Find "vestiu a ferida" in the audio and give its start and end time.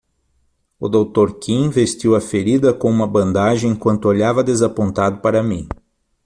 1.69-2.73